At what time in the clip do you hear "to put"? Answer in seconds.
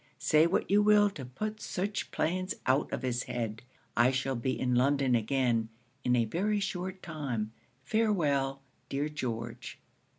1.11-1.61